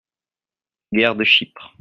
-Guerre 0.93 1.15
de 1.15 1.23
Chypre. 1.23 1.75